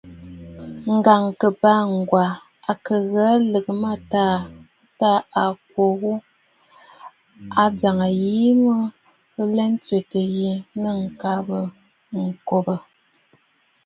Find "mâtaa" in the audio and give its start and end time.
3.81-4.37